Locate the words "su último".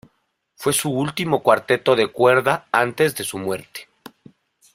0.73-1.43